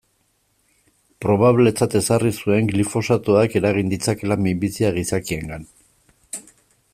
Probabletzat 1.25 1.97
ezarri 1.99 2.31
zuen 2.45 2.71
glifosatoak 2.71 3.59
eragin 3.61 3.93
ditzakeela 3.93 4.39
minbiziak 4.47 4.97
gizakiengan. 5.01 5.69